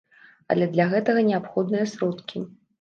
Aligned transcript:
Але 0.55 0.69
для 0.71 0.87
гэтага 0.95 1.25
неабходныя 1.29 1.85
сродкі. 1.95 2.47